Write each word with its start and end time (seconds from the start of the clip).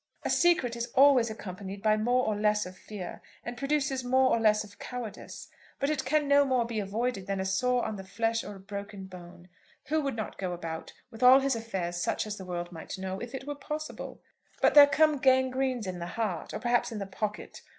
"A 0.23 0.31
secret 0.31 0.75
is 0.75 0.87
always 0.95 1.29
accompanied 1.29 1.83
by 1.83 1.95
more 1.95 2.25
or 2.25 2.35
less 2.35 2.65
of 2.65 2.75
fear, 2.75 3.21
and 3.43 3.55
produces 3.55 4.03
more 4.03 4.31
or 4.31 4.39
less 4.39 4.63
of 4.63 4.79
cowardice. 4.79 5.47
But 5.79 5.91
it 5.91 6.05
can 6.05 6.27
no 6.27 6.43
more 6.43 6.65
be 6.65 6.79
avoided 6.79 7.27
than 7.27 7.39
a 7.39 7.45
sore 7.45 7.85
on 7.85 7.97
the 7.97 8.03
flesh 8.03 8.43
or 8.43 8.55
a 8.55 8.59
broken 8.59 9.05
bone. 9.05 9.47
Who 9.89 10.01
would 10.01 10.15
not 10.15 10.39
go 10.39 10.53
about, 10.53 10.91
with 11.11 11.21
all 11.21 11.39
his 11.41 11.55
affairs 11.55 11.97
such 11.97 12.25
as 12.25 12.37
the 12.37 12.45
world 12.45 12.71
might 12.71 12.97
know, 12.97 13.19
if 13.19 13.35
it 13.35 13.45
were 13.45 13.53
possible? 13.53 14.19
But 14.59 14.73
there 14.73 14.87
come 14.87 15.19
gangrenes 15.19 15.85
in 15.85 15.99
the 15.99 16.07
heart, 16.07 16.51
or 16.51 16.57
perhaps 16.57 16.91
in 16.91 16.97
the 16.97 17.05
pocket. 17.05 17.61